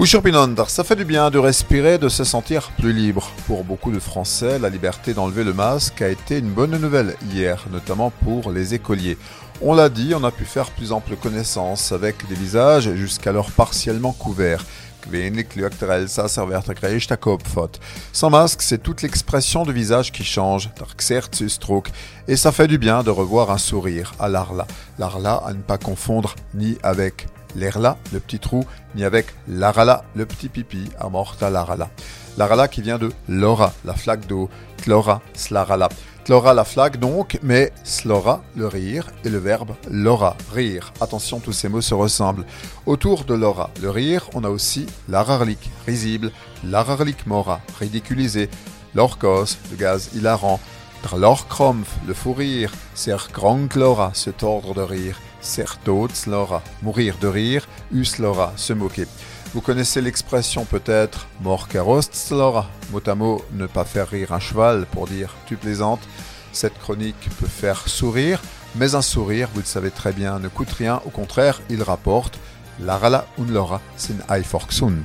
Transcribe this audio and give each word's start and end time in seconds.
Ushurpinondar, 0.00 0.70
ça 0.70 0.84
fait 0.84 0.94
du 0.94 1.04
bien 1.04 1.28
de 1.28 1.40
respirer, 1.40 1.98
de 1.98 2.08
se 2.08 2.22
sentir 2.22 2.70
plus 2.78 2.92
libre. 2.92 3.32
Pour 3.48 3.64
beaucoup 3.64 3.90
de 3.90 3.98
Français, 3.98 4.60
la 4.60 4.68
liberté 4.68 5.12
d'enlever 5.12 5.42
le 5.42 5.52
masque 5.52 6.02
a 6.02 6.08
été 6.08 6.38
une 6.38 6.50
bonne 6.50 6.78
nouvelle 6.78 7.16
hier, 7.32 7.64
notamment 7.72 8.12
pour 8.22 8.52
les 8.52 8.74
écoliers. 8.74 9.18
On 9.60 9.74
l'a 9.74 9.88
dit, 9.88 10.12
on 10.14 10.22
a 10.22 10.30
pu 10.30 10.44
faire 10.44 10.70
plus 10.70 10.92
ample 10.92 11.16
connaissance 11.16 11.90
avec 11.90 12.28
des 12.28 12.36
visages 12.36 12.94
jusqu'alors 12.94 13.50
partiellement 13.50 14.12
couverts. 14.12 14.64
Sans 18.12 18.30
masque, 18.30 18.62
c'est 18.62 18.82
toute 18.82 19.02
l'expression 19.02 19.64
du 19.64 19.72
visage 19.72 20.12
qui 20.12 20.24
change, 20.24 20.70
et 22.26 22.36
ça 22.36 22.52
fait 22.52 22.68
du 22.68 22.78
bien 22.78 23.02
de 23.02 23.10
revoir 23.10 23.50
un 23.50 23.58
sourire 23.58 24.12
à 24.18 24.28
l'Arla. 24.28 24.66
L'Arla 24.98 25.42
à 25.46 25.52
ne 25.52 25.62
pas 25.62 25.78
confondre 25.78 26.34
ni 26.54 26.78
avec 26.82 27.26
l'Erla, 27.56 27.96
le 28.12 28.20
petit 28.20 28.38
trou, 28.38 28.64
ni 28.94 29.04
avec 29.04 29.26
l'Arala, 29.48 30.04
le 30.14 30.26
petit 30.26 30.48
pipi, 30.48 30.90
amorta 30.98 31.50
l'Arala. 31.50 31.88
L'Arala 32.38 32.68
qui 32.68 32.82
vient 32.82 32.98
de 32.98 33.10
Laura, 33.28 33.72
la 33.84 33.94
flaque 33.94 34.28
d'eau, 34.28 34.48
Clora, 34.82 35.20
Slarala. 35.34 35.88
Clora 36.24 36.54
la 36.54 36.62
flaque 36.62 37.00
donc, 37.00 37.36
mais 37.42 37.72
slora 37.82 38.44
le 38.54 38.68
rire 38.68 39.10
et 39.24 39.28
le 39.28 39.38
verbe 39.38 39.74
Laura, 39.90 40.36
rire. 40.54 40.92
Attention, 41.00 41.40
tous 41.40 41.52
ces 41.52 41.68
mots 41.68 41.80
se 41.80 41.94
ressemblent. 41.94 42.46
Autour 42.86 43.24
de 43.24 43.34
Laura, 43.34 43.70
le 43.82 43.90
rire, 43.90 44.30
on 44.34 44.44
a 44.44 44.50
aussi 44.50 44.86
l'ararlik, 45.08 45.68
risible, 45.84 46.30
l'ararlik 46.62 47.26
mora, 47.26 47.60
ridiculisé, 47.80 48.48
l'orcos, 48.94 49.58
le 49.72 49.76
gaz 49.76 50.10
hilarant, 50.14 50.60
Drlorkromf, 51.02 51.88
le 52.06 52.14
fou 52.14 52.34
rire, 52.34 52.72
ser 52.94 53.16
Lora, 53.74 54.12
se 54.14 54.30
tordre 54.30 54.74
de 54.74 54.82
rire, 54.82 55.18
ser 55.40 55.76
Lora, 56.28 56.62
mourir 56.82 57.16
de 57.20 57.26
rire, 57.26 57.66
Uslora, 57.90 58.52
se 58.54 58.74
moquer. 58.74 59.08
Vous 59.54 59.62
connaissez 59.62 60.02
l'expression 60.02 60.66
peut-être 60.66 61.26
Morkarostlora, 61.40 62.68
mot 62.92 63.00
à 63.06 63.14
mot, 63.14 63.42
ne 63.52 63.66
pas 63.66 63.84
faire 63.84 64.08
rire 64.08 64.32
un 64.32 64.40
cheval 64.40 64.84
pour 64.92 65.06
dire 65.06 65.34
tu 65.46 65.56
plaisantes. 65.56 66.06
Cette 66.52 66.78
chronique 66.78 67.30
peut 67.40 67.46
faire 67.46 67.88
sourire, 67.88 68.42
mais 68.76 68.94
un 68.94 69.02
sourire, 69.02 69.48
vous 69.54 69.60
le 69.60 69.66
savez 69.66 69.90
très 69.90 70.12
bien, 70.12 70.38
ne 70.38 70.48
coûte 70.48 70.72
rien, 70.72 71.00
au 71.06 71.10
contraire, 71.10 71.62
il 71.70 71.82
rapporte 71.82 72.38
Larala 72.78 73.26
unlora 73.38 73.80
sin 73.96 74.16
Eiforksund. 74.30 75.04